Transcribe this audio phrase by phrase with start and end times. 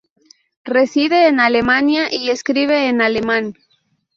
[0.63, 3.53] Reside en Alemania y escribe en alemán.